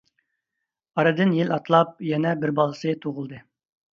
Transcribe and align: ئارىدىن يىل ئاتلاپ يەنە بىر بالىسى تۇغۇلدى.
ئارىدىن 1.01 1.35
يىل 1.39 1.51
ئاتلاپ 1.57 1.93
يەنە 2.11 2.31
بىر 2.45 2.53
بالىسى 2.61 2.95
تۇغۇلدى. 3.05 3.43